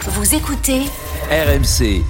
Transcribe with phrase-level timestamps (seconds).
[0.00, 0.80] Vous écoutez
[1.30, 2.02] RMC.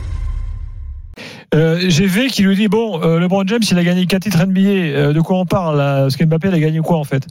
[1.55, 4.45] Euh, J'ai V qui lui dit bon, euh, LeBron James, il a gagné 4 titres
[4.47, 4.61] NBA.
[4.61, 6.03] Euh, de quoi on parle là?
[6.03, 7.27] Parce qu'Mbappé, il a gagné quoi en fait?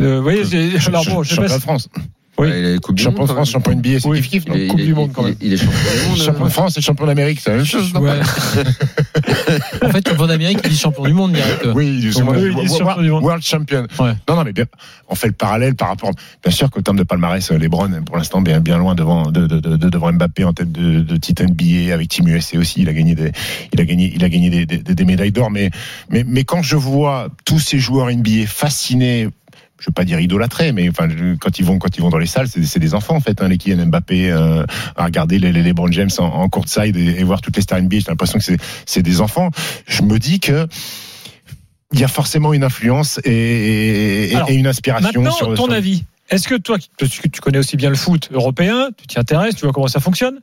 [0.00, 1.88] Euh, Vous voyez, c'est- alors bon, je sais pas champion si- de France.
[2.36, 2.48] Oui.
[2.48, 4.20] Ouais, il est coupe du Champion monde, de France, champion NBA, c'est Oui.
[4.20, 4.44] kiff kiff.
[4.52, 5.32] Il est- Coupe il du est- monde quand il même.
[5.40, 5.72] est- Il est champion
[6.02, 6.18] du monde.
[6.18, 7.92] Champion de France et champion d'Amérique, c'est la même chose.
[7.94, 8.10] Ouais.
[9.82, 11.62] en fait, champion d'Amérique, il dit champion du monde direct.
[11.66, 12.40] Oui, Oui, il dit champion
[13.02, 13.22] du monde.
[13.22, 13.86] World Champion.
[14.00, 14.12] Ouais.
[14.28, 14.64] Non, non, mais bien,
[15.08, 16.10] on fait le parallèle par rapport.
[16.42, 19.60] Bien sûr qu'au terme de palmarès, LeBron, pour l'instant, bien, bien loin devant, de, de,
[19.60, 22.82] de- de- devant Mbappé en tête de, de titre NBA avec Team USA aussi.
[22.82, 23.30] Il a gagné des,
[23.72, 25.50] il a gagné, il a gagné des, des, des médailles d'or.
[25.50, 25.70] Mais,
[26.10, 29.28] mais, mais quand je vois tous ces joueurs NBA fascinés
[29.84, 32.24] je veux pas dire idolâtrés, mais enfin, quand ils vont, quand ils vont dans les
[32.26, 33.42] salles, c'est des enfants en fait.
[33.42, 34.64] Hein, les Kylian Mbappé, euh,
[34.96, 37.82] à regarder les, les LeBron James en, en courtside et, et voir toutes les stars
[37.82, 38.44] NBA, j'ai l'impression que
[38.86, 39.50] c'est- des enfants.
[39.86, 40.66] Je me dis que
[41.92, 45.20] il y a forcément une influence et, et- et- Alors, et une inspiration.
[45.20, 46.04] Maintenant, sur, ton sur- avis.
[46.30, 49.66] Est-ce que toi, que tu connais aussi bien le foot européen, tu t'y intéresses, tu
[49.66, 50.40] vois comment ça fonctionne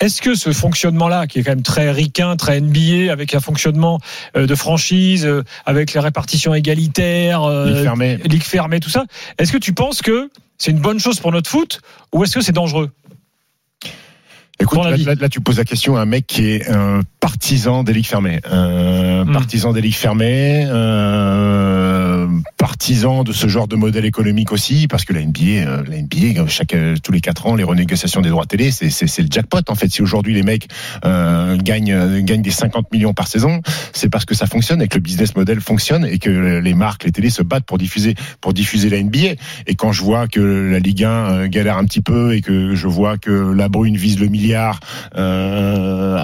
[0.00, 4.00] est-ce que ce fonctionnement-là, qui est quand même très ricain, très NBA, avec un fonctionnement
[4.36, 8.16] euh, de franchise, euh, avec les répartitions égalitaires, euh, Ligue fermée.
[8.24, 9.04] ligue fermée, tout ça,
[9.38, 11.80] est-ce que tu penses que c'est une bonne chose pour notre foot
[12.12, 12.90] ou est-ce que c'est dangereux?
[14.62, 17.00] Écoute, là, avis là- là, tu poses la question à un mec qui est un
[17.20, 18.40] partisan des ligues fermées.
[18.50, 19.32] Hmm.
[19.32, 22.26] partisan des ligues fermées, euh,
[22.58, 26.46] partisan de ce genre de modèle économique aussi, parce que la NBA, euh, la NBA
[26.48, 29.74] chaque, euh, tous les quatre ans, les renégociations des droits télé, c'est, le jackpot en
[29.74, 29.90] fait.
[29.90, 30.68] Si aujourd'hui les mecs
[31.04, 33.60] euh, gagnent, euh, gagnent des 50 millions par saison,
[33.92, 37.04] c'est parce que ça fonctionne et que le business model fonctionne et que les marques,
[37.04, 39.34] les télés se battent pour diffuser, pour diffuser la NBA.
[39.66, 42.74] Et quand je vois que la Ligue 1 euh, galère un petit peu et que
[42.74, 46.16] je vois que la Brune vise le milliard euh,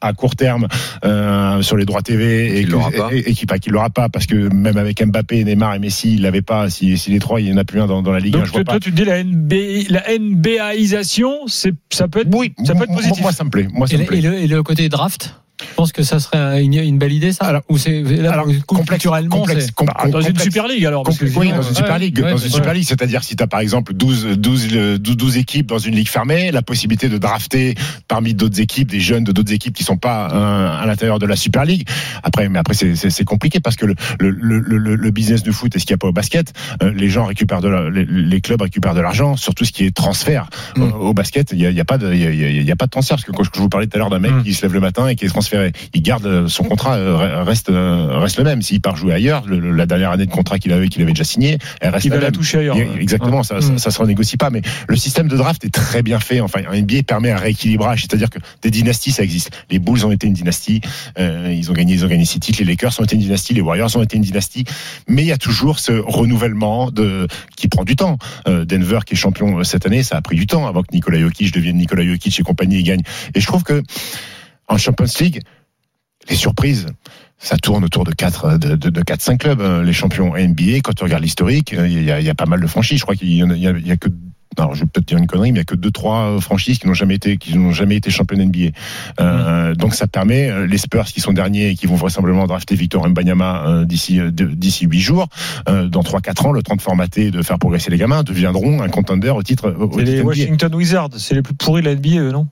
[0.00, 0.66] à, court terme
[1.04, 3.08] euh, sur les droits TV et Qu'il l'aura pas.
[3.12, 6.14] et- et qu'il pas qu'il l'aura pas parce que même avec Mbappé, Neymar et Messi,
[6.14, 6.70] il l'avait pas.
[6.70, 8.38] Si, si les trois, il y en a plus un dans, dans la Ligue 1,
[8.38, 8.80] Donc je vois toi, pas.
[8.80, 12.88] tu te dis la, NBA, la NBAisation, c'est, ça peut être, Oui, ça peut être
[12.90, 13.22] moi- positif.
[13.22, 13.68] Moi, ça me plaît.
[13.72, 14.18] Moi, ça Et me le, plaît.
[14.18, 15.34] et le- et le côté draft?
[15.60, 18.02] Je pense que ça serait une, une belle idée, ça Alors- Ou c'est
[18.64, 20.42] culturellement, complexe, com- Bah, dans une complexe.
[20.44, 21.02] Super League alors.
[21.02, 22.50] parce que oui, dans une euh, Super League, ouais, dans une.
[22.50, 25.78] Super League, c'est-à-dire si tu as par exemple 12, 12, euh, 12, 12 équipes dans
[25.78, 27.74] une ligue fermée, la possibilité de drafter
[28.08, 31.26] parmi d'autres équipes, des jeunes de d'autres équipes qui sont pas euh, à l'intérieur de
[31.26, 31.86] la Super League.
[32.22, 34.60] Après, mais après c'est- compliqué parce que le, le, le,
[34.94, 37.24] le, business du foot et ce qu'il n'y a pas au basket, euh, les gens
[37.24, 40.82] récupèrent de la- les, les clubs récupèrent de l'argent, surtout ce qui est transfert Mm.
[40.82, 41.50] Euh, au basket.
[41.52, 43.16] Il y a, y a pas de il y a, y a- pas de transfert
[43.16, 44.42] parce que quand je, je vous parlais tout à l'heure d'un mec Mm.
[44.44, 45.45] qui se lève le matin et qui est transféré,
[45.94, 48.62] il garde euh, son contrat euh, reste euh, reste le même.
[48.62, 51.12] S'il part jouer ailleurs, le- le- la dernière année de contrat qu'il avait qu'il avait
[51.12, 52.32] déjà signé, elle reste va la la même.
[52.32, 52.76] toucher ailleurs.
[52.76, 54.50] Il- Exactement, ça, ça, ça se renégocie pas.
[54.50, 56.40] Mais le système de draft est très bien fait.
[56.40, 59.50] Enfin, un NBA permet un rééquilibrage, c'est-à-dire que des dynasties, ça existe.
[59.70, 60.80] Les Bulls ont été une dynastie,
[61.18, 62.58] euh, ils ont gagné, ils ont gagné six titres.
[62.60, 64.64] Les Lakers ont été une dynastie, les Warriors ont été une dynastie.
[65.08, 68.18] Mais il y a toujours ce renouvellement de qui prend du temps.
[68.48, 71.18] Euh, Denver, qui est champion cette année, ça a pris du temps avant que Nikola
[71.20, 73.02] Jokic devienne Nikola Jokic et compagnie et gagne.
[73.34, 73.82] Et je trouve que
[74.68, 75.40] en Champions League,
[76.28, 76.86] les surprises.
[77.38, 80.80] Ça tourne autour de 4 de, de, de 4 5 clubs euh, les champions NBA
[80.82, 82.98] quand tu regardes l'historique euh, il y, a, il y a pas mal de franchises
[82.98, 84.08] je crois qu'il y a, y y que
[84.58, 86.78] alors je vais peut-être dire une connerie mais il y a que deux trois franchises
[86.78, 88.70] qui n'ont jamais été qui n'ont jamais été championnes NBA
[89.20, 92.74] euh, donc ça permet euh, les Spurs qui sont derniers et qui vont vraisemblablement drafter
[92.74, 95.28] Victor Mbanyama euh, d'ici euh, d'ici 8 jours
[95.68, 98.80] euh, dans 3 4 ans le temps de formater de faire progresser les gamins deviendront
[98.80, 100.26] un contender au titre au C'est les NBA.
[100.26, 102.46] Washington Wizards, c'est les plus pourris de la NBA, non?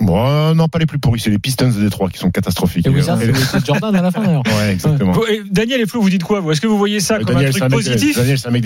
[0.00, 2.90] Bon, non pas les plus pourris c'est les Pistons de Détroit qui sont catastrophiques Et
[2.90, 3.18] Wizards,
[3.50, 4.42] c'est Jordan à la fin d'ailleurs.
[4.46, 5.12] ouais exactement
[5.50, 6.52] Daniel et Flo, vous dites quoi vous?
[6.52, 8.16] Est-ce que vous voyez ça Euh, comme Daniel, un c'est truc un mec, positif?
[8.16, 8.64] Daniel, c'est un mec.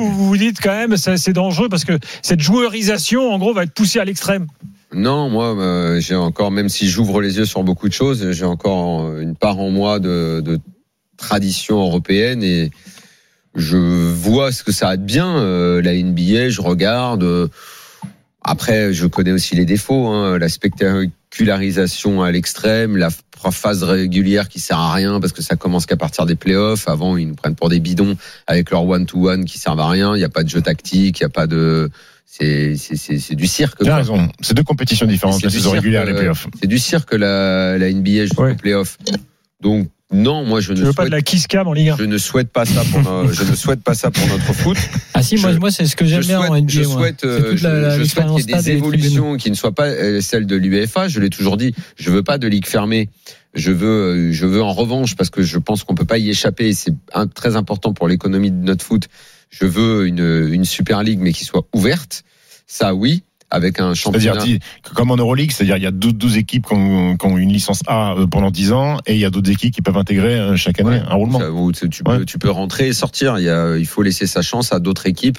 [0.00, 3.54] Ou vous vous dites quand même ça c'est dangereux parce que cette joueurisation en gros
[3.54, 4.46] va être poussée à l'extrême?
[4.94, 8.44] Non, moi, euh, j'ai encore, même si j'ouvre les yeux sur beaucoup de choses, j'ai
[8.44, 10.60] encore euh, une part en moi de, de
[11.16, 12.70] tradition européenne et
[13.56, 15.38] je vois ce que ça a de bien.
[15.38, 17.50] euh, la NBA, je regarde.
[18.48, 23.10] Après, je connais aussi les défauts, hein, la spectacularisation à l'extrême, la
[23.50, 26.88] phase régulière qui sert à rien parce que ça commence qu'à partir des playoffs.
[26.88, 30.14] Avant, ils nous prennent pour des bidons avec leur one-to-one qui servent à rien.
[30.14, 31.90] Il n'y a pas de jeu tactique, il n'y a pas de.
[32.24, 33.82] C'est c'est- c'est- c'est du cirque.
[33.82, 34.28] Tu raison.
[34.40, 36.48] C'est deux compétitions différentes, C'est la saison régulière et les euh, playoffs.
[36.60, 38.54] C'est du cirque la, la NBA jusqu'au Ouais.
[38.54, 38.98] playoff.
[39.60, 41.88] Donc non, moi je Tu ne veux pas de souhaite la kiss cam en Ligue
[41.90, 44.52] 1 je ne souhaite pas ça pour no- je ne souhaite pas ça pour notre
[44.52, 44.76] foot.
[45.14, 46.72] Ah si, moi, Je- moi c'est ce que j'aime bien en souhaite, NBA.
[46.72, 49.74] je souhaite, C'est euh, je, souhaite l'expérience qu'il y ait des évolutions qui ne soient
[49.74, 51.08] pas euh, celles de l'UEFA.
[51.08, 51.74] Je l'ai toujours dit.
[51.96, 53.08] Je veux pas de ligue fermée.
[53.54, 53.86] Je veux,
[54.28, 56.72] euh, je veux en revanche parce que je pense qu'on peut pas y échapper.
[56.72, 56.94] C'est
[57.34, 59.08] très important pour l'économie de notre foot.
[59.50, 62.22] Je veux une, une super ligue mais qui soit ouverte.
[62.68, 64.58] Ça oui, avec un C'est-à-dire, championnat.
[64.82, 67.38] que comme en Euroleague, c'est-à-dire il y a 12, 12 équipes qui ont, qui ont
[67.38, 69.96] une licence A euh, pendant 10 ans et il y a d'autres équipes qui peuvent
[69.96, 71.02] intégrer euh, chaque année Ouais.
[71.08, 71.38] un roulement.
[71.38, 72.24] Ça, où tu, tu peux, Ouais.
[72.24, 73.38] tu peux rentrer et sortir.
[73.38, 75.38] Il, y a, il faut laisser sa chance à d'autres équipes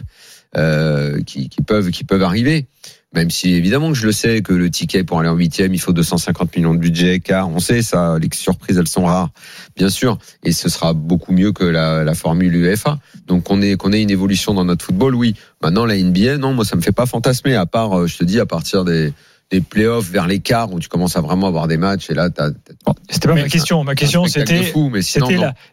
[0.56, 2.68] euh, qui, qui peuvent qui peuvent arriver.
[3.14, 5.80] Même si évidemment que je le sais que le ticket pour aller en huitième, il
[5.80, 9.30] faut 250 millions de budget, car on sait ça, les surprises elles sont rares,
[9.78, 13.00] bien sûr, et ce sera beaucoup mieux que la, la formule UEFA.
[13.26, 15.36] Donc qu'on ait qu'on ait une évolution dans notre football, oui.
[15.64, 17.56] Maintenant la NBA, non, moi ça me fait pas fantasmer.
[17.56, 19.14] À part, euh, je te dis, à partir des
[19.50, 22.30] des playoffs vers les quarts où tu commences à vraiment avoir des matchs et là
[22.30, 22.50] t'as
[22.86, 23.84] Bon, C'était pas ma question.
[23.84, 24.74] Ma question, c'était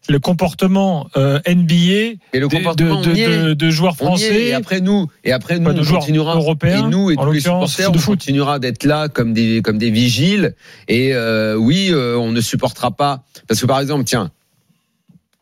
[0.08, 4.46] le comportement euh, NBA Et le de, comportement, de, joueurs français.
[4.46, 6.36] et après nous, et après nous, on continuera.
[6.36, 8.18] européens, et nous et tous les supporters, de on foot.
[8.18, 10.54] continuera d'être là comme des comme des vigiles.
[10.86, 14.30] Et euh, oui, euh, on ne supportera pas parce que par exemple, tiens,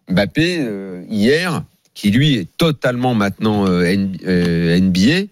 [0.09, 0.67] Mbappé
[1.11, 1.65] hier,
[1.95, 5.27] qui lui est totalement maintenant NBA,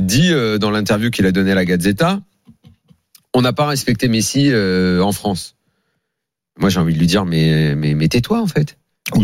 [0.00, 2.20] dit dans l'interview qu'il a donné à la Gazzetta,
[3.34, 5.56] on n'a pas respecté Messi euh, en France.
[6.58, 8.76] Moi, j'ai envie de lui dire, mais mais, mais tais-toi en fait.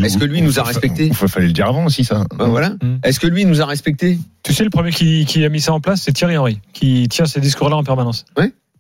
[0.03, 2.25] Est-ce que lui nous a respecté Il fallait le dire avant aussi, ça.
[2.37, 2.71] Ben voilà.
[2.71, 2.99] Mm.
[3.05, 5.73] Est-ce que lui nous a respecté Tu sais, le premier qui, qui a mis ça
[5.73, 8.25] en place, c'est Thierry Henry, qui tient ces discours-là en permanence.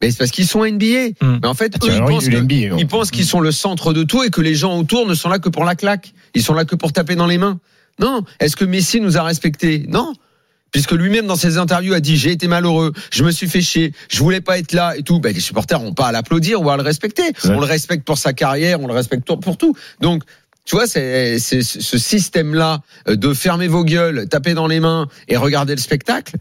[0.01, 1.11] Mais c'est parce qu'ils sont NBA.
[1.21, 1.39] Mm.
[1.43, 3.53] Mais en fait, eux, Thierry ils Henry, pensent, que- NBA, ils pensent qu'ils sont le
[3.53, 6.13] centre de tout et que les gens autour ne sont là que pour la claque.
[6.35, 7.59] Ils sont là que pour taper dans les mains.
[8.01, 8.23] Non.
[8.41, 10.13] Est-ce que Messi nous a respectés Non.
[10.73, 13.93] Puisque lui-même dans ses interviews a dit j'ai été malheureux, je me suis fait chier,
[14.11, 15.21] je voulais pas être là et tout.
[15.21, 17.23] Ben, les supporters n'ont pas à l'applaudir ou à le respecter.
[17.23, 17.51] Ouais.
[17.51, 19.75] On le respecte pour sa carrière, on le respecte pour tout.
[20.01, 20.23] Donc
[20.65, 25.09] tu vois, c'est c'est ce système-là euh, de fermer vos gueules, taper dans les mains
[25.27, 26.37] et regarder le spectacle.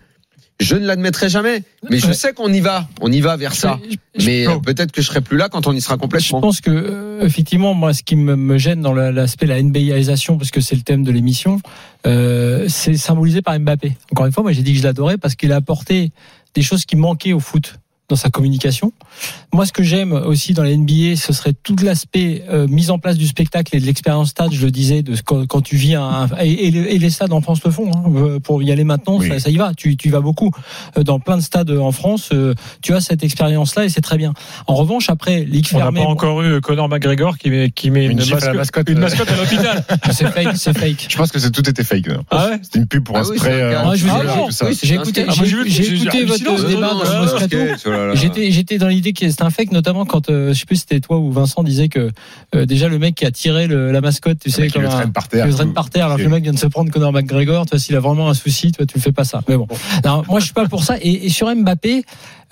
[0.59, 1.61] Je ne l'admettrai jamais.
[1.89, 3.79] Mais je sais qu'on y va, on y va vers ça.
[3.87, 5.99] Je- je- Mais euh, peut-être que je serai plus là quand on y sera Je
[5.99, 6.41] complètement.
[6.41, 10.37] pense que euh, effectivement, moi, ce qui me, me gêne dans la- l'aspect la NBAisation,
[10.37, 11.61] parce que c'est le thème de l'émission,
[12.07, 13.97] euh, c'est symbolisé par Mbappé.
[14.11, 16.11] Encore une fois, moi, j'ai dit que je l'adorais parce qu'il a apporté
[16.55, 17.75] des choses qui manquaient au foot
[18.09, 18.93] dans sa communication.
[19.53, 22.99] Moi, ce que j'aime aussi dans la NBA, ce serait tout l'aspect euh, mise en
[22.99, 24.51] place du spectacle et de l'expérience stade.
[24.53, 26.99] Je le disais, de ce- quand, quand tu vis un, un- et, et les- et
[26.99, 27.91] les stades en France le font.
[27.93, 29.27] hein, euh, pour y aller maintenant, Oui.
[29.27, 29.73] ça, ça y va.
[29.75, 30.51] Tu, tu y vas beaucoup
[30.97, 32.29] Euh, dans plein de stades en France.
[32.33, 34.33] euh, tu as cette expérience-là et c'est très bien.
[34.67, 37.91] En revanche, après, ligue On n'a fermée, pas encore eu Conor McGregor qui met, qui
[37.91, 38.89] met Une une, gifle à la mascotte, mascotte.
[38.89, 39.85] une mascotte à l'hôpital.
[40.13, 41.07] c'est fake, c'est fake.
[41.09, 42.05] Je pense que c'est tout était fake.
[42.31, 43.51] Ah ouais C'était une pub pour Ah un oui, spray.
[43.53, 43.73] euh.
[43.77, 44.65] Ah, je vous anti-douleur ai- et tout ça.
[44.67, 45.33] oui, J'ai écouté, Ah,
[45.67, 47.57] j'ai écouté votre débat dans Moscato.
[47.97, 48.15] Sketch, là là.
[48.15, 50.81] J'étais, j'étais dans l'idée que c'était un fake, notamment quand euh, je sais plus si
[50.81, 52.11] c'était toi ou Vincent disait que
[52.55, 54.87] euh, déjà le mec qui a tiré le, la mascotte, tu Le sais, comme le
[54.87, 55.47] un, traîne par terre.
[55.47, 57.65] le traîne par terre, alors que le mec vient de se prendre Conor McGregor.
[57.65, 59.41] Toi, s'il a vraiment un souci, toi, tu le fais pas ça.
[59.47, 59.67] Mais bon,
[60.05, 60.95] non, moi, je suis pas pour ça.
[61.01, 62.03] Et, et sur Mbappé,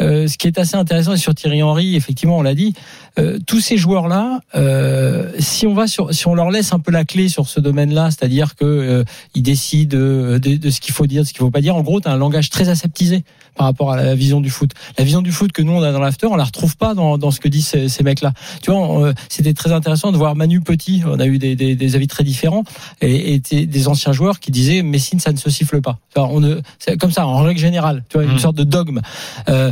[0.02, 2.74] euh, ce qui est assez intéressant, et sur Thierry Henry, effectivement, on l'a dit,
[3.18, 6.92] euh, tous ces joueurs-là, euh, si on va sur, si on leur laisse un peu
[6.92, 9.04] la clé sur ce domaine-là, c'est-à-dire que euh,
[9.36, 11.76] ils décident euh, de, de ce qu'il faut dire, de ce qu'il faut pas dire.
[11.76, 13.24] En gros, tu as un langage très aseptisé
[13.56, 14.72] par rapport à la vision du foot.
[14.98, 17.18] La vision du foot que nous on a dans l'after, on la retrouve pas dans,
[17.18, 18.34] dans ce que disent ces, ces mecs-là.
[18.62, 21.04] Tu vois, c'était très intéressant de voir Manu Petit.
[21.08, 22.66] On a eu des, des, des avis très différents
[23.02, 26.00] et, et des anciens joueurs qui disaient Messine, ça ne se siffle pas.
[26.14, 28.04] Enfin, on ne, c'est comme ça en règle générale.
[28.10, 28.40] Tu vois, une Mm.
[28.40, 29.00] sorte de dogme.
[29.48, 29.72] Euh,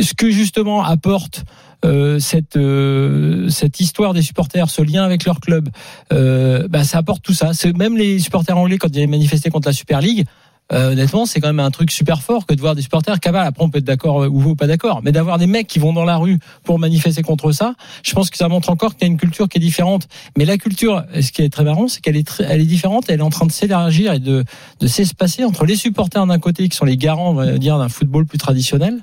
[0.00, 1.44] ce que justement apporte
[1.84, 5.68] euh, cette euh, cette histoire des supporters, ce lien avec leur club,
[6.12, 7.54] euh, bah, ça apporte tout ça.
[7.54, 10.24] C'est même les supporters anglais quand ils avaient manifesté contre la Super League.
[10.72, 13.46] Euh, honnêtement, c'est quand même un truc super fort que de voir des supporters cabal.
[13.46, 15.92] Après, on peut être d'accord euh, ou pas d'accord, mais d'avoir des mecs qui vont
[15.92, 19.10] dans la rue pour manifester contre ça, je pense que ça montre encore qu'il y
[19.10, 20.08] a une culture qui est différente.
[20.36, 23.04] Mais la culture, ce qui est très marrant, c'est qu'elle est elle est différente.
[23.08, 24.44] Elle est en train de s'élargir et de
[24.80, 27.88] de s'espacer entre les supporters d'un côté qui sont les garants, on va dire, d'un
[27.88, 29.00] football plus traditionnel,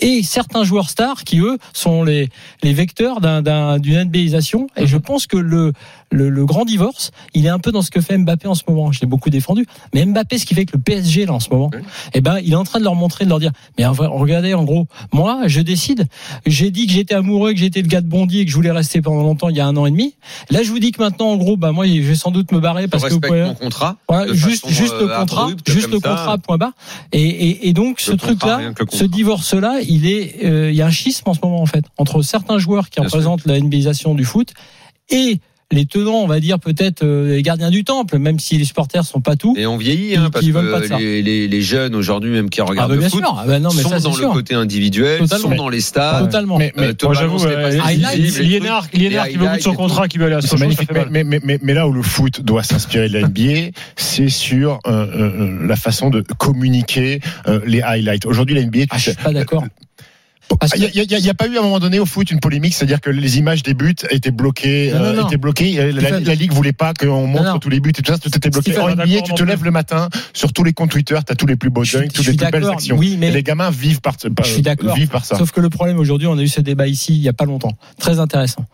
[0.00, 2.28] et certains joueurs stars qui eux sont les
[2.62, 4.68] les vecteurs d'un d'un- d'une NBAisation.
[4.76, 5.72] Et je pense que le
[6.12, 8.90] le grand divorce, il est un peu dans ce que fait Mbappé en ce moment.
[8.90, 11.50] Je l'ai beaucoup défendu, mais Mbappé, ce qui fait que le PSG là en ce
[11.50, 11.80] moment, Oui.
[12.14, 14.06] eh ben, il est en train de leur montrer, de leur dire, mais en vrai,
[14.08, 16.06] regardez, en gros, moi, je décide.
[16.46, 18.70] J'ai dit que j'étais amoureux, que j'étais le gars de Bondy et que je voulais
[18.70, 20.14] rester pendant longtemps, il y a un an et demi.
[20.50, 22.60] Là, je vous dis que maintenant, en gros, bah moi, je vais sans doute me
[22.60, 23.42] barrer parce que vous pouvez.
[23.44, 23.96] mon contrat.
[24.08, 26.08] Voilà, juste, juste le euh, contrat, juste le ça.
[26.10, 26.72] contrat, point barre.
[27.12, 30.90] Et, et, et donc, ce truc-là, ce divorce-là, il est, euh, il y a un
[30.90, 33.18] schisme en ce moment, en fait, entre certains joueurs qui Bien sûr.
[33.18, 34.52] représentent la NBAisation du foot
[35.10, 35.38] et
[35.72, 39.04] les tenants, on va dire peut-être euh, les gardiens du temple, même si les supporters
[39.04, 39.54] sont pas tout.
[39.56, 42.88] Et on vieillit, hein, parce que les, les, les jeunes aujourd'hui, même qui Ah regardent
[42.90, 43.36] bah le bien foot, sûr.
[43.38, 45.50] Ah bah non, mais sont ça dans le côté individuel, Totalement.
[45.50, 46.24] sont dans les stades.
[46.24, 46.58] Totalement.
[46.58, 50.18] Mais, mais, Euh, balance j'avoue, les euh, Liénard, qui veut bout de son contrat, qui
[50.18, 52.62] veut aller à ça magnifique, mais, mais, mais, mais, mais là où le foot doit
[52.62, 58.26] s'inspirer de la NBA, c'est sur euh, euh, la façon de communiquer euh, les highlights.
[58.26, 59.64] Aujourd'hui, la NBA, tu Ah, je suis pas d'accord.
[60.76, 63.10] Il n'y a, pas eu à un moment donné au foot une polémique, c'est-à-dire que
[63.10, 65.92] les images des buts étaient bloquées, Non, non, euh, étaient bloquées.
[65.92, 66.24] La, Stephen.
[66.24, 68.76] la ligue voulait pas qu'on montre tous les buts et tout ça, tout était bloqué.
[68.78, 71.46] En NBA, tu te lèves le matin sur tous les comptes Twitter, tu as tous
[71.46, 72.96] les plus beaux dunks, toutes les plus belles actions.
[72.96, 74.62] oui, mais- Et les gamins vivent par, par- Je suis
[74.94, 75.38] vivent par ça.
[75.38, 77.44] Sauf que le problème aujourd'hui, on a eu ce débat ici il y a pas
[77.44, 78.64] longtemps, très intéressant.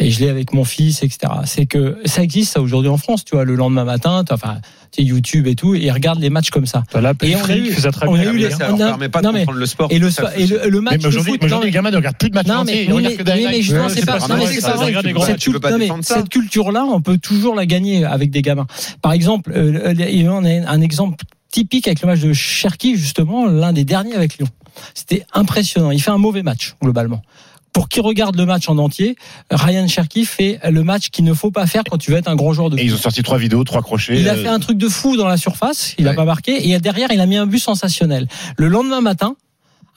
[0.00, 1.32] Et je l'ai avec mon fils, etc.
[1.44, 4.58] C'est que ça existe ça aujourd'hui en France, tu vois, le lendemain matin, enfin,
[4.92, 6.84] tu sais, YouTube et tout, et ils regardent les matchs comme ça.
[7.22, 8.50] Et on a eu- ça on a eu les-.
[8.50, 9.88] Ça on a- permet pas de non, mais- comprendre le sport.
[9.90, 11.70] Et le, Ça, et le, le match Mais de aujourd'hui, foot, mais non, aujourd'hui, mais-
[11.70, 13.62] les gamins ne regardent plus de matchs non, mais, Ils mais, que mais highlights.
[13.62, 14.46] justement, c'est pas, mais
[16.02, 18.66] Cette mais culture-là, on peut toujours la gagner avec des gamins.
[19.02, 23.46] Par exemple, euh, il y a un exemple typique avec le match de Cherki, justement,
[23.46, 24.48] l'un des derniers avec Lyon.
[24.94, 25.90] C'était impressionnant.
[25.90, 27.22] Il fait un mauvais match, globalement.
[27.72, 29.16] Pour qui regarde le match en entier,
[29.50, 32.36] Ryan Cherki fait le match qu'il ne faut pas faire quand tu veux être un
[32.36, 32.86] grand joueur de Et foot.
[32.90, 34.18] ils ont sorti trois vidéos, trois crochets.
[34.20, 36.16] Il a euh, fait un truc de fou dans la surface, il n'a Ouais.
[36.16, 38.26] pas marqué, et derrière, il a mis un but sensationnel.
[38.56, 39.36] Le lendemain matin,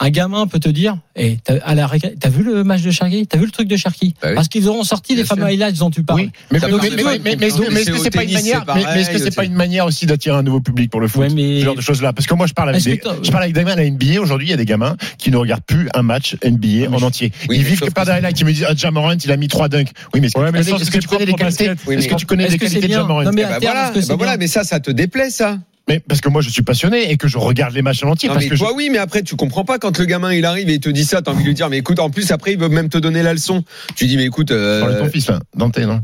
[0.02, 3.28] un gamin peut te dire, eh, t'as, vu le match de Cherki?
[3.28, 4.16] T'as vu le truc de Cherki?
[4.22, 4.36] Bah oui.
[4.36, 6.22] Parce qu'ils auront sorti les fameux highlights dont tu parles.
[6.22, 8.34] Oui, mais, Ça mais, marche mais, pas, mais, mais, mais est-ce que- c'est pas une
[8.34, 11.08] manière, mais, est-ce que c'est pas une manière aussi d'attirer un nouveau public pour le
[11.08, 11.30] foot?
[11.30, 12.14] Ce genre de choses-là.
[12.14, 14.20] Parce que moi, je parle avec des, je parle avec des gamins à la NBA.
[14.20, 17.32] Aujourd'hui, il y a des gamins qui ne regardent plus un match NBA en entier.
[17.52, 18.40] Ils vivent que par des highlights.
[18.40, 19.92] Ils me disent, ah, Jamorant, il a mis trois dunks.
[20.16, 21.66] Oui, mais est-ce que tu connais- les qualités?
[21.66, 23.22] Est-ce que tu connais les qualités de Jamorant?
[23.22, 25.60] Eh ben voilà, eh ben mais ça, ça te déplaît, ça.
[25.92, 28.30] Mais parce que moi, je suis passionné et que je regarde les matchs en entier.
[28.30, 30.46] Non, parce mais que je- oui, mais après, tu comprends pas quand le gamin il
[30.46, 32.32] arrive et il te dit ça, t'as envie de lui dire, mais écoute, en plus,
[32.32, 33.64] après, il veut même te donner la leçon.
[33.96, 35.40] Tu dis, mais écoute, euh, parle de ton fils, là.
[35.56, 36.02] Dante, non?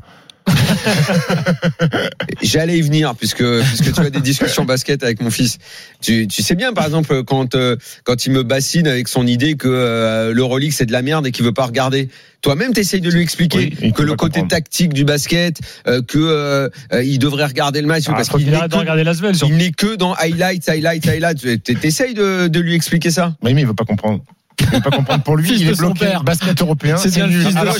[2.42, 5.58] J'allais y venir puisque puisque tu as des discussions basket avec mon fils.
[6.02, 7.76] Tu, tu sais bien par exemple quand euh,
[8.06, 11.32] quand il me bassine avec son idée que euh, l'Euroleague c'est de la merde et
[11.32, 12.10] qu'il veut pas regarder.
[12.42, 14.48] Toi-même t'essayes de lui expliquer Oui, que le côté comprendre.
[14.50, 18.50] tactique du basket euh, que euh, euh, il devrait regarder le match Ah, parce qu'il
[18.50, 21.64] n'est que, il n'est que dans highlights highlights highlights.
[21.64, 23.36] T'essayes de, de lui expliquer ça?
[23.42, 24.24] Oui, mais il veut pas comprendre.
[24.72, 25.24] Il veut pas comprendre.
[25.24, 26.00] Pour lui, il est son bloqué.
[26.06, 26.24] père.
[26.24, 27.46] Basket européen, C'est bien nul.
[27.56, 27.76] Alors,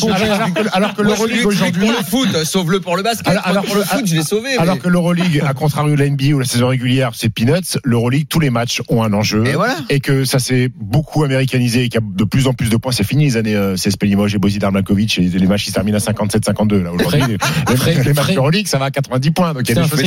[0.74, 3.28] alors- que, je l'Euroleague aujourd'hui, le foot, sauve-le pour le basket.
[3.28, 4.58] Alors- Moi, alors pour que- le foot, je l'ai sauvé.
[4.58, 8.28] alors que l'Euroleague, à contrario de la NBA ou la saison régulière, c'est peanuts, l'Euroleague,
[8.30, 9.46] tous les matchs ont un enjeu.
[9.46, 9.76] Et voilà.
[9.90, 12.78] et que ça s'est beaucoup américanisé et qu'il y a de plus en plus de
[12.78, 12.92] points.
[12.92, 15.76] C'est fini les années euh, CSP Limoges et Bozidar Mlakovic et les matchs qui se
[15.76, 16.82] terminent à 57-52.
[16.84, 19.54] Là aujourd'hui, les, les, Fred- les matchs Fred- Euroleague, ça va à 90 points.
[19.54, 20.00] Donc il y a des choses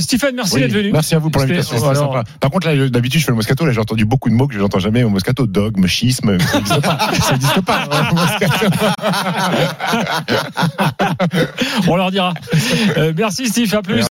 [0.00, 0.92] Stéphane, merci d'être venu.
[0.92, 1.76] Merci à vous pour l'invitation.
[2.40, 3.64] Par contre, là, d'habitude, je fais le Moscato.
[3.66, 5.46] Là, j'ai entendu beaucoup de mots que je n'entends jamais au Moscato.
[5.46, 6.98] Dogme, schisme, ça n'existe pas.
[7.20, 7.88] Ça n'existe pas.
[7.90, 8.66] hein, Moscato.
[11.88, 12.34] On leur dira.
[12.96, 14.02] Euh, merci Steve, à plus.